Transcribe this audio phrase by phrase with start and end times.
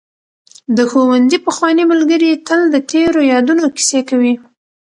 [0.77, 4.33] د ښوونځي پخواني ملګري تل د تېرو یادونو کیسې کوي.